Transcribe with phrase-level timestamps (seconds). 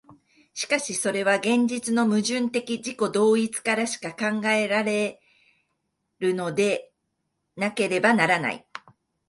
[0.55, 5.19] しかしそれは現実の矛盾的自己同一からしか考えられ
[6.17, 6.91] るので
[7.55, 8.65] なければならない。